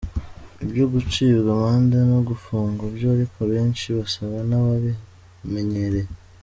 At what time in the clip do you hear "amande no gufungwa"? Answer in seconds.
1.57-2.83